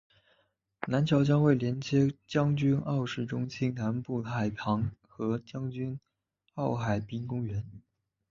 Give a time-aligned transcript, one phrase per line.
[0.87, 5.99] 南桥将会连接将军澳市中心南部海旁和将军
[6.55, 7.63] 澳海滨公园。